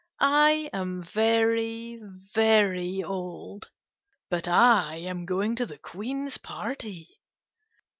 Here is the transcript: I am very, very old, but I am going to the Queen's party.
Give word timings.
I 0.19 0.67
am 0.73 1.03
very, 1.03 1.99
very 2.33 3.03
old, 3.03 3.69
but 4.31 4.47
I 4.47 4.95
am 4.95 5.27
going 5.27 5.55
to 5.57 5.67
the 5.67 5.77
Queen's 5.77 6.39
party. 6.39 7.21